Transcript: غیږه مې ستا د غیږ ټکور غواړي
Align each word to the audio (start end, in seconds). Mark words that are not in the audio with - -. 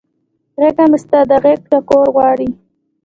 غیږه 0.59 0.85
مې 0.91 0.97
ستا 1.03 1.19
د 1.29 1.31
غیږ 1.43 1.59
ټکور 1.69 2.07
غواړي 2.15 2.49